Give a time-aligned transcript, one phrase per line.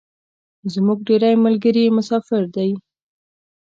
[0.73, 2.71] زمونږ ډیری ملګري مسافر دی